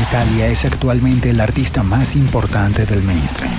Italia 0.00 0.46
es 0.48 0.64
actualmente 0.64 1.30
el 1.30 1.40
artista 1.40 1.82
más 1.82 2.16
importante 2.16 2.86
del 2.86 3.02
mainstream, 3.02 3.56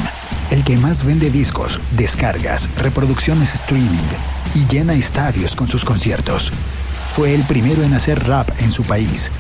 el 0.50 0.64
que 0.64 0.78
más 0.78 1.04
vende 1.04 1.30
discos, 1.30 1.80
descargas, 1.92 2.70
reproducciones 2.78 3.54
streaming 3.54 4.08
y 4.54 4.66
llena 4.66 4.94
estadios 4.94 5.56
con 5.56 5.68
sus 5.68 5.86
conciertos. 5.86 6.52
Fue 7.10 7.34
el 7.34 7.46
primero 7.46 7.84
en 7.84 7.94
hacer 7.94 8.24
rap 8.28 8.50
en 8.60 8.72
su 8.72 8.84
país, 8.84 9.32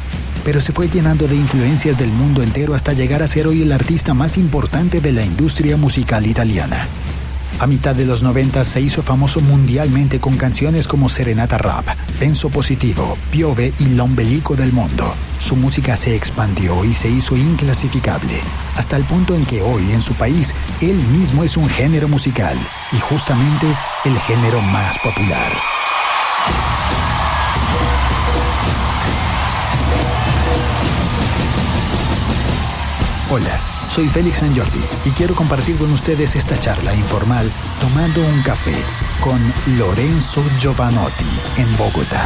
pero 0.43 0.61
se 0.61 0.71
fue 0.71 0.87
llenando 0.87 1.27
de 1.27 1.35
influencias 1.35 1.97
del 1.97 2.09
mundo 2.09 2.43
entero 2.43 2.75
hasta 2.75 2.93
llegar 2.93 3.23
a 3.23 3.27
ser 3.27 3.47
hoy 3.47 3.61
el 3.61 3.71
artista 3.71 4.13
más 4.13 4.37
importante 4.37 5.01
de 5.01 5.11
la 5.11 5.23
industria 5.23 5.77
musical 5.77 6.27
italiana. 6.27 6.87
A 7.59 7.67
mitad 7.67 7.95
de 7.95 8.05
los 8.05 8.21
90 8.21 8.63
se 8.65 8.81
hizo 8.81 9.01
famoso 9.01 9.39
mundialmente 9.39 10.19
con 10.19 10.35
canciones 10.35 10.87
como 10.87 11.07
Serenata 11.07 11.57
Rap, 11.57 11.87
Penso 12.19 12.49
Positivo, 12.49 13.17
Piove 13.31 13.73
y 13.79 13.85
L'Ombelico 13.85 14.55
del 14.55 14.73
Mundo. 14.73 15.13
Su 15.39 15.55
música 15.55 15.95
se 15.95 16.15
expandió 16.15 16.83
y 16.83 16.93
se 16.93 17.09
hizo 17.09 17.37
inclasificable, 17.37 18.41
hasta 18.75 18.97
el 18.97 19.05
punto 19.05 19.35
en 19.35 19.45
que 19.45 19.61
hoy 19.61 19.93
en 19.93 20.01
su 20.01 20.13
país 20.15 20.53
él 20.81 20.97
mismo 21.11 21.43
es 21.43 21.55
un 21.55 21.69
género 21.69 22.09
musical 22.09 22.57
y 22.91 22.99
justamente 22.99 23.67
el 24.03 24.19
género 24.19 24.61
más 24.61 24.97
popular. 24.99 25.51
Hola. 33.31 33.74
Soy 33.87 34.09
Félix 34.09 34.39
San 34.39 34.53
y 35.05 35.09
quiero 35.11 35.35
compartir 35.35 35.77
con 35.77 35.91
ustedes 35.91 36.35
esta 36.35 36.59
charla 36.59 36.93
informal 36.93 37.49
tomando 37.79 38.21
un 38.21 38.41
café 38.43 38.75
con 39.21 39.39
Lorenzo 39.77 40.43
Giovanotti 40.59 41.25
en 41.57 41.77
Bogotá. 41.77 42.25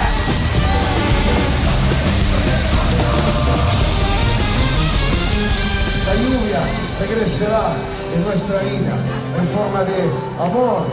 La 6.07 6.15
lluvia 6.15 6.59
regresará 6.99 7.75
en 8.15 8.23
nuestra 8.23 8.59
vida 8.61 8.97
en 9.37 9.47
forma 9.47 9.83
de 9.83 10.09
amor, 10.43 10.87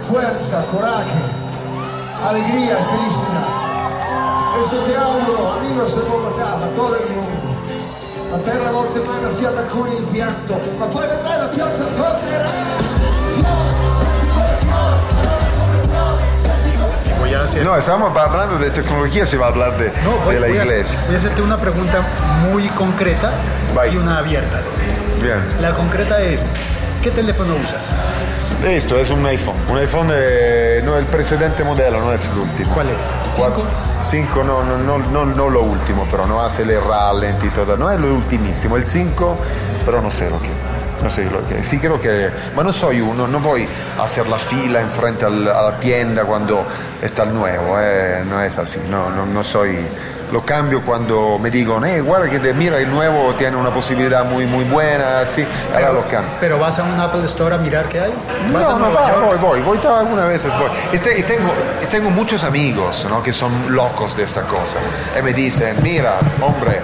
fuerza, 0.00 0.64
coraje, 0.72 1.20
alegría 2.28 2.78
y 2.80 2.96
felicidad. 2.96 3.66
Eso 4.60 4.76
te 4.78 4.96
auguro, 4.96 5.52
amigos 5.52 5.94
de 5.94 6.02
Bogotá, 6.02 6.54
a 6.54 6.68
todo 6.74 6.96
el 6.96 7.14
mundo. 7.14 7.45
La 8.44 8.70
a 8.70 9.62
con 9.64 9.88
il 9.88 10.02
pianto, 10.12 10.60
ma 10.78 10.84
poi 10.86 11.06
vedrai 11.08 11.38
la 11.38 11.46
piazza 11.46 11.84
tornerà. 11.84 12.50
No, 17.64 17.76
estamos 17.76 18.12
hablando 18.16 18.58
de 18.58 18.70
tecnología, 18.70 19.24
se 19.26 19.36
va 19.38 19.46
a 19.46 19.48
hablar 19.48 19.76
de, 19.78 19.90
No, 20.04 20.10
voy, 20.24 20.34
de 20.34 20.40
la 20.40 20.46
voy 20.48 20.58
a- 20.58 20.64
iglesia. 20.64 20.98
voy 21.06 21.14
a 21.16 21.18
hacerte 21.18 21.40
una 21.42 21.56
pregunta 21.56 22.00
muy 22.50 22.68
concreta 22.68 23.30
Vai. 23.74 23.92
y 23.94 23.96
una 23.96 24.18
abierta. 24.18 24.60
Bien. 25.22 25.42
La 25.60 25.72
concreta 25.72 26.20
es, 26.20 26.48
¿qué 27.06 27.12
teléfono 27.12 27.54
usas? 27.62 27.92
Esto 28.64 28.98
es 28.98 29.10
un 29.10 29.24
iPhone. 29.26 29.54
Un 29.70 29.78
iPhone, 29.78 30.08
eh, 30.12 30.82
no 30.84 30.98
el 30.98 31.04
precedente 31.04 31.62
modelo, 31.62 32.00
no 32.00 32.12
es 32.12 32.24
el 32.24 32.38
último. 32.38 32.74
¿Cuál 32.74 32.88
es? 32.88 32.98
¿Cinco? 33.30 33.62
5 34.00 34.42
no, 34.42 34.64
no, 34.64 34.78
no, 34.78 34.98
no, 34.98 35.24
no 35.24 35.48
lo 35.48 35.62
último, 35.62 36.04
pero 36.10 36.26
no 36.26 36.42
hace 36.42 36.62
el 36.62 36.82
rallenti 36.82 37.46
y 37.46 37.50
todo. 37.50 37.76
No 37.76 37.92
es 37.92 38.00
lo 38.00 38.12
ultimísimo. 38.12 38.76
El 38.76 38.84
5, 38.84 39.36
pero 39.84 40.02
no 40.02 40.10
sé 40.10 40.28
lo 40.28 40.40
que. 40.40 40.48
No 41.04 41.08
sé 41.08 41.30
lo 41.30 41.46
que. 41.46 41.62
Sí 41.62 41.78
creo 41.78 42.00
que. 42.00 42.28
Ma 42.56 42.64
no 42.64 42.72
soy 42.72 43.00
uno, 43.00 43.28
no 43.28 43.38
voy 43.38 43.68
a 44.00 44.02
hacer 44.02 44.26
la 44.28 44.38
fila 44.38 44.80
enfrente 44.80 45.26
a 45.26 45.30
la 45.30 45.76
tienda 45.78 46.24
cuando 46.24 46.66
está 47.00 47.22
el 47.22 47.34
nuevo. 47.34 47.76
eh, 47.80 48.24
no 48.28 48.42
es 48.42 48.58
así. 48.58 48.80
No, 48.90 49.10
no, 49.10 49.24
no 49.26 49.44
soy. 49.44 49.76
Lo 50.32 50.42
cambio 50.42 50.82
cuando 50.82 51.38
me 51.38 51.50
digan, 51.52 51.84
eh, 51.84 52.00
guarda 52.00 52.28
que 52.28 52.40
mira, 52.52 52.78
el 52.78 52.90
nuevo 52.90 53.32
tiene 53.38 53.56
una 53.56 53.70
posibilidad 53.72 54.24
muy, 54.24 54.44
muy 54.46 54.64
buena, 54.64 55.20
así, 55.20 55.46
ahora 55.72 55.92
lo 55.92 56.02
cambio. 56.08 56.32
Pero 56.40 56.58
vas 56.58 56.78
a 56.80 56.82
un 56.82 56.98
Apple 56.98 57.24
Store 57.26 57.54
a 57.54 57.58
mirar 57.58 57.88
qué 57.88 58.00
hay. 58.00 58.12
¿Vas 58.52 58.66
a 58.66 58.70
No, 58.70 58.78
no, 58.80 58.92
va, 58.92 59.12
voy, 59.24 59.38
voy, 59.38 59.60
voy 59.62 59.78
todas- 59.78 60.00
algunas 60.00 60.26
veces 60.28 60.52
voy. 60.58 60.70
Y, 60.92 60.98
te- 60.98 61.18
y 61.18 61.22
tengo, 61.22 61.52
tengo 61.90 62.10
muchos 62.10 62.42
amigos 62.42 63.06
¿no? 63.08 63.22
que 63.22 63.32
son 63.32 63.52
locos 63.74 64.16
de 64.16 64.24
estas 64.24 64.44
cosas. 64.46 64.82
Y 65.16 65.22
me 65.22 65.32
dicen, 65.32 65.76
mira, 65.82 66.16
hombre, 66.42 66.80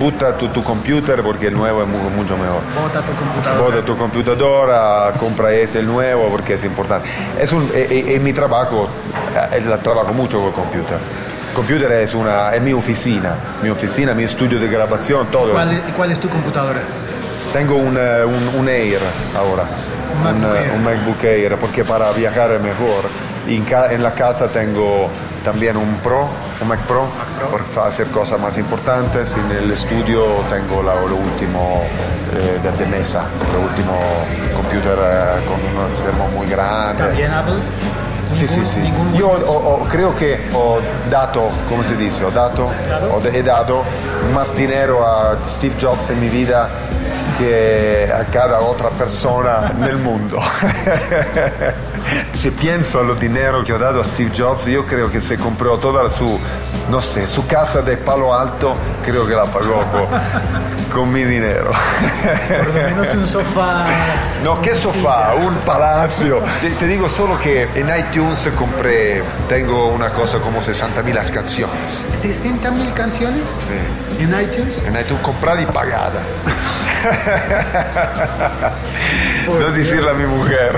butta 0.00 0.36
tu, 0.36 0.48
tu 0.48 0.64
computer 0.64 1.22
porque 1.22 1.46
el 1.46 1.54
nuevo 1.54 1.80
es 1.82 1.88
mu- 1.88 2.10
mucho 2.10 2.36
mejor. 2.36 2.60
Bota 2.82 3.00
tu 3.02 3.12
computadora. 3.14 3.62
Bota 3.62 3.82
tu 3.86 3.96
computadora, 3.96 5.12
compra 5.20 5.52
ese 5.52 5.78
el 5.78 5.86
nuevo 5.86 6.28
porque 6.28 6.54
es 6.54 6.64
importante. 6.64 7.08
Es 7.38 7.52
un, 7.52 7.70
e- 7.72 7.82
e- 7.88 8.16
en 8.16 8.22
mi 8.24 8.32
trabajo, 8.32 8.88
eh, 9.52 9.78
trabajo 9.82 10.12
mucho 10.12 10.38
con 10.38 10.48
el 10.48 10.52
computer. 10.54 10.98
Computer 11.54 11.90
es, 11.92 12.14
una, 12.14 12.52
es 12.54 12.60
mi 12.60 12.72
oficina, 12.72 13.34
mi 13.62 13.68
oficina, 13.70 14.12
mi 14.14 14.24
estudio 14.24 14.58
de 14.58 14.68
grabación, 14.68 15.26
todo. 15.28 15.52
¿Cuál, 15.52 15.70
es- 15.70 15.80
cuál 15.96 16.10
es 16.10 16.18
tu 16.18 16.28
computadora? 16.28 16.80
Tengo 17.52 17.76
un, 17.76 17.96
eh, 17.96 18.24
un- 18.24 18.60
un 18.60 18.68
Air 18.68 18.98
ahora, 19.38 19.62
Un 20.12 20.22
MacBook 20.24 20.54
eh, 20.56 20.64
Air. 20.64 20.72
un 20.72 20.82
MacBook 20.84 21.24
Air, 21.24 21.56
porque 21.56 21.84
para 21.84 22.10
viajar 22.12 22.50
es 22.52 22.60
mejor. 22.60 23.04
En, 23.46 23.62
ca- 23.64 23.92
en 23.92 24.02
la 24.02 24.12
casa 24.12 24.48
tengo 24.48 25.08
también 25.44 25.76
un 25.76 25.96
Pro, 26.02 26.26
un 26.60 26.68
Mac 26.68 26.80
Pro, 26.80 27.06
Pro. 27.38 27.58
para 27.74 27.86
hacer 27.88 28.06
cosas 28.08 28.40
más 28.40 28.56
importantes. 28.58 29.34
En 29.36 29.56
el 29.56 29.70
estudio 29.70 30.24
tengo 30.50 30.82
la- 30.82 30.94
lo 30.96 31.16
último 31.16 31.84
eh, 32.34 32.58
de, 32.62 32.72
de 32.84 32.86
mesa, 32.90 33.24
lo 33.52 33.60
último 33.68 33.96
computer 34.56 34.98
eh, 34.98 35.44
con 35.46 35.60
unos 35.76 35.92
schermo 35.94 36.26
muy 36.28 36.46
grande. 36.48 37.02
¿También 37.04 37.30
Apple? 37.30 37.54
Sì, 38.34 38.46
sì, 38.48 38.64
sì. 38.64 38.92
Io 39.12 39.28
ho- 39.28 39.78
ho- 39.80 39.86
creo 39.86 40.12
che 40.14 40.48
ho 40.52 40.80
dato, 41.08 41.50
come 41.68 41.84
si 41.84 41.94
dice, 41.94 42.24
ho 42.24 42.30
dato, 42.30 42.68
ho 43.10 43.20
he 43.30 43.42
dado 43.42 43.84
más 44.32 44.52
dinero 44.54 45.06
a 45.06 45.36
Steve 45.44 45.76
Jobs 45.76 46.10
en 46.10 46.18
mi 46.18 46.28
vida 46.28 46.68
que 47.38 48.10
a 48.12 48.24
cada 48.24 48.60
otra 48.60 48.88
persona 48.90 49.72
nel 49.78 49.96
mundo. 49.98 50.40
se 52.34 52.50
pienso 52.52 53.00
a 53.00 53.02
lo 53.02 53.14
dinero 53.14 53.62
que 53.64 53.72
ho 53.72 53.78
dato 53.78 54.00
a 54.00 54.04
Steve 54.04 54.30
Jobs, 54.36 54.66
io 54.68 54.84
creo 54.84 55.10
che 55.10 55.20
se 55.20 55.36
compró 55.38 55.78
toda 55.78 56.08
su, 56.10 56.38
no 56.90 57.00
sé, 57.00 57.26
su 57.26 57.46
casa 57.46 57.82
de 57.82 57.96
Palo 57.96 58.34
Alto, 58.34 58.74
creo 59.04 59.26
que 59.26 59.34
la 59.34 59.44
pagó 59.46 59.82
con, 59.90 60.06
con 60.92 61.12
mi 61.12 61.24
dinero. 61.24 61.70
Por 62.48 62.66
lo 62.68 62.72
menos 62.74 63.14
un 63.14 63.26
sofá. 63.26 63.86
No, 64.42 64.60
¿qué 64.60 64.74
sofá? 64.74 65.34
Un 65.34 65.54
palacio. 65.64 66.40
Te, 66.60 66.70
te 66.70 66.86
digo 66.86 67.08
solo 67.08 67.38
que 67.40 67.62
en 67.74 67.88
iTunes 67.98 68.48
compré, 68.58 69.22
tengo 69.48 69.88
una 69.88 70.10
cosa 70.10 70.38
como 70.38 70.60
60 70.60 71.02
mil 71.02 71.16
canciones. 71.32 72.06
60 72.10 72.70
mil 72.72 72.92
canciones 72.92 73.42
Sí. 73.66 74.22
en 74.22 74.28
iTunes. 74.40 74.78
En 74.86 74.94
iTunes 74.94 75.22
comprada 75.22 75.60
y 75.62 75.66
pagada. 75.66 76.20
no 79.46 79.70
decirle 79.72 80.10
a 80.10 80.14
mi 80.14 80.26
mujer. 80.26 80.76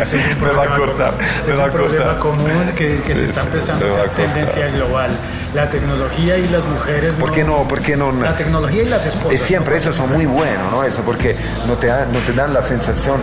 Es 0.00 0.14
me 0.40 0.50
va 0.50 0.64
a 0.64 0.76
cortar. 0.76 1.14
Me 1.46 1.52
Es 1.52 1.58
a 1.58 1.64
un 1.64 1.70
problema 1.70 2.04
cortar. 2.04 2.18
común 2.18 2.72
que, 2.76 3.00
que 3.02 3.14
se 3.14 3.20
Sí, 3.22 3.26
está 3.26 3.42
sí, 3.42 3.46
empezando 3.52 3.86
a 3.86 3.88
cortar. 3.88 4.08
tendencia 4.10 4.68
global. 4.68 5.10
La 5.54 5.68
tecnología 5.70 6.36
y 6.38 6.48
las 6.48 6.64
mujeres. 6.66 7.14
¿Por 7.14 7.32
qué 7.32 7.44
no? 7.44 7.66
¿Por 7.68 7.80
qué 7.80 7.96
no? 7.96 8.10
La 8.12 8.36
tecnología 8.36 8.82
y 8.82 8.88
las 8.88 9.06
esposas. 9.06 9.34
Y 9.34 9.38
siempre 9.38 9.76
eso 9.76 9.92
son 9.92 10.12
muy 10.12 10.26
bueno, 10.26 10.70
¿no? 10.70 10.82
Eso 10.84 11.02
porque 11.02 11.36
no 11.68 11.74
te, 11.74 11.86
no 11.88 12.18
te 12.26 12.32
dan 12.32 12.52
la 12.52 12.62
sensación, 12.62 13.20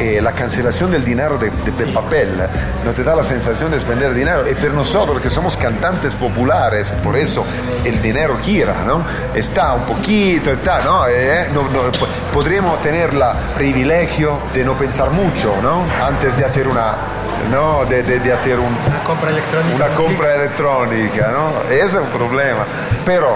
eh, 0.00 0.20
la 0.22 0.32
cancelación 0.32 0.90
del 0.90 1.04
dinero 1.04 1.38
de, 1.38 1.50
de- 1.50 1.72
del 1.72 1.90
papel, 1.92 2.32
no 2.84 2.90
te 2.92 3.04
da 3.04 3.14
la 3.14 3.22
sensación 3.22 3.70
de 3.70 3.78
spendere 3.78 4.14
dinero. 4.14 4.48
Y 4.50 4.54
para 4.54 4.70
nosotros 4.72 5.20
que 5.22 5.30
somos 5.30 5.56
cantantes 5.56 6.14
populares, 6.14 6.92
por 7.04 7.16
eso 7.16 7.44
el 7.84 8.00
dinero 8.02 8.38
gira, 8.42 8.74
¿no? 8.86 9.04
Está 9.34 9.74
un 9.74 9.82
poquito, 9.82 10.50
está, 10.50 10.80
¿no? 10.82 11.06
Eh, 11.08 11.48
no- 11.54 11.62
no, 11.64 11.92
po- 11.92 12.08
podríamos 12.32 12.80
tener 12.82 13.10
el 13.10 13.22
privilegio 13.54 14.38
de 14.54 14.64
no 14.64 14.74
pensar 14.76 15.10
mucho, 15.10 15.54
¿no? 15.62 15.84
Antes 16.04 16.36
de 16.36 16.44
hacer 16.44 16.66
una... 16.66 16.94
No, 17.50 17.84
de, 17.86 18.02
de- 18.02 18.20
de 18.20 18.32
hacer 18.32 18.58
un, 18.58 18.66
Una 18.66 19.02
compra 19.04 19.30
electrónica. 19.30 19.74
una 19.76 19.86
un 19.86 19.94
compra 19.94 20.34
electrónica, 20.34 21.28
¿no? 21.32 21.72
Ese 21.74 21.86
es 21.86 21.94
un 21.94 22.06
problema. 22.08 22.64
Pero, 23.06 23.28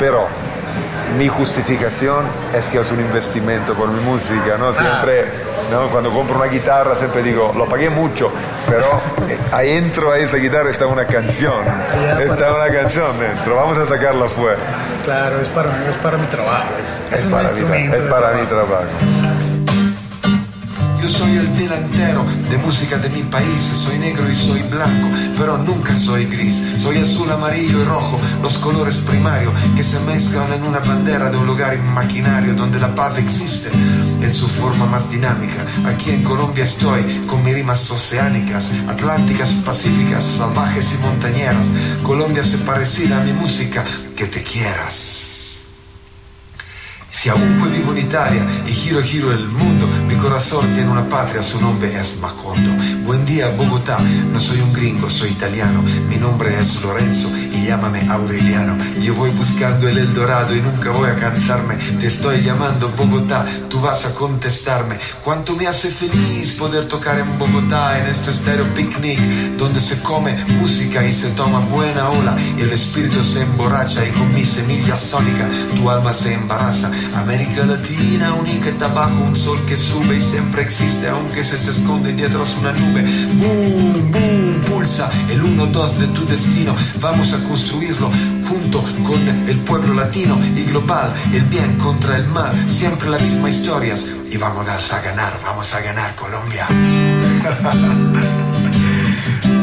pero, 0.00 0.26
mi 1.16 1.28
justificación 1.28 2.24
es 2.54 2.68
que 2.68 2.78
es 2.80 2.90
un 2.90 3.00
investimento 3.00 3.74
por 3.74 3.88
mi 3.88 4.00
música, 4.00 4.56
¿no? 4.58 4.72
Siempre, 4.72 5.24
¿no? 5.70 5.88
Cuando 5.88 6.10
compro 6.10 6.36
una 6.36 6.46
guitarra 6.46 6.94
siempre 6.96 7.22
digo, 7.22 7.52
lo 7.56 7.66
pagué 7.68 7.90
mucho, 7.90 8.30
pero 8.68 9.00
eh, 9.28 9.38
ahí 9.52 9.74
dentro 9.74 10.12
a 10.12 10.18
esa 10.18 10.36
guitarra 10.36 10.70
está 10.70 10.86
una 10.86 11.06
canción, 11.06 11.64
está 12.20 12.52
una 12.54 12.70
canción 12.70 13.18
dentro, 13.18 13.56
vamos 13.56 13.78
a 13.78 13.86
sacarla 13.86 14.28
fuera. 14.28 14.58
Claro, 15.04 15.40
es 15.40 15.48
para, 15.48 15.70
es 15.88 15.96
para 15.96 16.18
mi 16.18 16.26
trabajo. 16.26 16.66
Es, 16.84 17.02
es 17.12 17.20
Es 17.20 17.26
un 17.26 17.32
para, 17.32 17.52
mi, 17.52 17.94
es 17.94 18.00
para 18.02 18.32
mi 18.32 18.46
trabajo. 18.46 18.84
Soy 21.26 21.38
el 21.38 21.58
delantero 21.58 22.24
de 22.48 22.56
música 22.58 22.98
de 22.98 23.10
mi 23.10 23.22
país, 23.24 23.60
soy 23.60 23.98
negro 23.98 24.30
y 24.30 24.34
soy 24.36 24.62
blanco, 24.62 25.08
pero 25.36 25.58
nunca 25.58 25.96
soy 25.96 26.24
gris. 26.26 26.62
Soy 26.78 26.98
azul, 26.98 27.28
amarillo 27.28 27.80
y 27.80 27.84
rojo, 27.84 28.20
los 28.42 28.56
colores 28.58 28.98
primarios 28.98 29.52
que 29.74 29.82
se 29.82 29.98
mezclan 30.00 30.52
en 30.52 30.62
una 30.62 30.78
bandera 30.78 31.28
de 31.28 31.36
un 31.36 31.46
lugar 31.46 31.74
imaginario 31.74 32.54
donde 32.54 32.78
la 32.78 32.94
paz 32.94 33.18
existe. 33.18 33.70
en 34.22 34.32
su 34.32 34.46
forma 34.46 34.86
más 34.86 35.10
dinámica. 35.10 35.66
Aquí 35.86 36.10
en 36.10 36.22
Colombia 36.22 36.62
estoy 36.62 37.02
con 37.26 37.42
mis 37.42 37.54
rimas 37.54 37.90
oceánicas, 37.90 38.70
atlánticas, 38.86 39.50
pacíficas, 39.64 40.22
salvajes 40.22 40.94
y 40.94 41.02
montañeras. 41.02 41.72
Colombia 42.04 42.44
se 42.44 42.58
parecida 42.58 43.20
a 43.20 43.24
mi 43.24 43.32
música, 43.32 43.82
que 44.16 44.26
te 44.26 44.44
quieras. 44.44 45.26
Si 47.16 47.30
aún 47.30 47.72
vivo 47.72 47.92
en 47.92 47.98
Italia 47.98 48.46
y 48.68 48.72
giro 48.72 49.02
giro 49.02 49.32
el 49.32 49.48
mundo, 49.48 49.88
corazón 50.18 50.66
tiene 50.74 50.90
una 50.90 51.08
patria, 51.08 51.42
su 51.42 51.60
nombre 51.60 51.92
es 51.92 52.18
Macondo. 52.20 52.70
Buen 53.04 53.24
día 53.26 53.48
Bogotá, 53.56 53.98
no 54.32 54.40
soy 54.40 54.60
un 54.60 54.72
gringo, 54.72 55.10
soy 55.10 55.30
italiano. 55.30 55.82
Mi 56.08 56.16
nombre 56.16 56.54
es 56.58 56.82
Lorenzo 56.82 57.28
y 57.52 57.66
llámame 57.66 58.06
Aureliano. 58.08 58.76
Yo 59.00 59.14
voy 59.14 59.30
buscando 59.30 59.88
el 59.88 59.98
Eldorado 59.98 60.54
y 60.54 60.60
nunca 60.60 60.90
voy 60.90 61.10
a 61.10 61.16
cansarme. 61.16 61.76
Te 61.98 62.06
estoy 62.06 62.42
llamando 62.42 62.88
Bogotá, 62.96 63.44
tú 63.68 63.80
vas 63.80 64.04
a 64.06 64.14
contestarme. 64.14 64.96
Cuánto 65.24 65.56
me 65.56 65.66
hace 65.66 65.88
feliz 65.88 66.52
poder 66.54 66.86
tocar 66.86 67.18
en 67.18 67.38
Bogotá, 67.38 67.98
en 67.98 68.06
este 68.06 68.30
estéreo 68.30 68.66
picnic, 68.74 69.18
donde 69.56 69.80
se 69.80 70.02
come 70.02 70.36
música 70.60 71.04
y 71.06 71.12
se 71.12 71.30
toma 71.30 71.60
buena 71.60 72.10
ola 72.10 72.36
y 72.56 72.62
el 72.62 72.70
espíritu 72.70 73.24
se 73.24 73.42
emborracha 73.42 74.06
y 74.06 74.10
con 74.10 74.32
mi 74.32 74.44
semilla 74.44 74.96
sónica 74.96 75.48
tu 75.74 75.90
alma 75.90 76.12
se 76.12 76.34
embaraza. 76.34 76.90
América 77.14 77.64
Latina, 77.66 78.34
única 78.34 78.66
bajo 78.88 79.24
un 79.24 79.36
sol 79.36 79.58
que 79.66 79.76
sube 79.76 80.05
y 80.14 80.20
siempre 80.20 80.62
existe, 80.62 81.08
aunque 81.08 81.42
se, 81.44 81.56
esconde 81.56 82.12
dietro 82.12 82.44
una 82.60 82.72
nube. 82.72 83.02
Boom, 83.34 84.12
boom, 84.12 84.62
pulsa 84.68 85.10
el 85.30 85.42
1-2 85.42 85.92
de 85.96 86.06
tu 86.08 86.26
destino. 86.26 86.74
Vamos 87.00 87.32
a 87.32 87.42
construirlo 87.44 88.10
junto 88.48 88.82
con 89.04 89.28
el 89.48 89.58
pueblo 89.60 89.94
latino 89.94 90.38
y 90.56 90.64
global, 90.64 91.12
el 91.32 91.42
bien 91.44 91.76
contra 91.78 92.16
el 92.16 92.26
mal, 92.28 92.54
siempre 92.70 93.08
las 93.08 93.22
mismas 93.22 93.54
historias. 93.54 94.06
Y 94.30 94.36
vamos 94.36 94.68
a 94.68 95.00
ganar, 95.02 95.32
vamos 95.44 95.74
a 95.74 95.80
ganar 95.80 96.14
Colombia. 96.14 96.66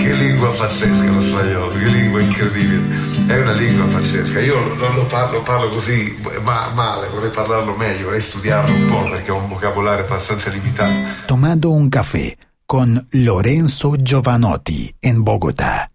Che 0.04 0.12
lingua 0.12 0.50
pazzesca 0.52 1.10
lo 1.10 1.22
spagnolo, 1.22 1.78
che 1.78 1.86
lingua 1.86 2.20
incredibile. 2.20 3.26
È 3.26 3.40
una 3.40 3.54
lingua 3.54 3.86
pazzesca. 3.86 4.42
Io 4.42 4.76
non 4.76 4.96
lo 4.96 5.06
parlo, 5.06 5.42
parlo 5.44 5.70
così 5.70 6.14
ma, 6.42 6.70
male, 6.74 7.08
vorrei 7.08 7.30
parlarlo 7.30 7.74
meglio, 7.78 8.06
vorrei 8.06 8.20
studiarlo 8.20 8.76
un 8.76 8.86
po' 8.88 9.10
perché 9.10 9.32
ho 9.32 9.38
un 9.38 9.48
vocabolario 9.48 10.04
abbastanza 10.04 10.50
limitato. 10.50 11.00
Tomando 11.26 11.72
un 11.72 11.88
café 11.88 12.36
con 12.66 13.02
Lorenzo 13.12 13.96
Giovanotti 13.96 14.94
en 15.00 15.24
Bogotá. 15.24 15.93